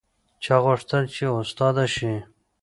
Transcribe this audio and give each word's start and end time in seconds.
چا 0.43 0.55
غوښتل 0.65 1.03
چې 1.15 1.23
استاده 1.39 1.85
شي 1.95 2.13